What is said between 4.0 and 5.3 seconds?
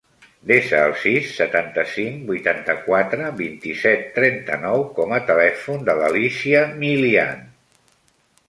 trenta-nou com a